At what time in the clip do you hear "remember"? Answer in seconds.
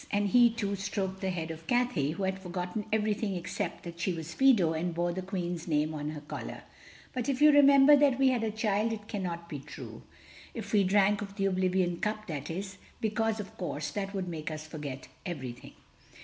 7.51-7.95